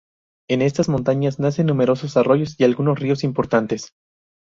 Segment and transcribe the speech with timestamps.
[0.49, 3.93] En estas montañas nacen numerosos arroyos y algunos ríos importantes.